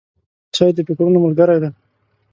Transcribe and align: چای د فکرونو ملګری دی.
چای 0.55 0.71
د 0.75 0.79
فکرونو 0.87 1.17
ملګری 1.25 1.57
دی. 1.61 1.69